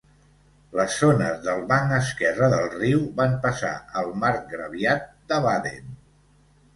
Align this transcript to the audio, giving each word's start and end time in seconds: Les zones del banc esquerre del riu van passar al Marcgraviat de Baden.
Les 0.77 0.93
zones 1.01 1.35
del 1.47 1.59
banc 1.71 1.91
esquerre 1.97 2.49
del 2.53 2.65
riu 2.75 3.03
van 3.19 3.35
passar 3.43 3.73
al 4.01 4.09
Marcgraviat 4.23 5.05
de 5.33 5.39
Baden. 5.45 5.93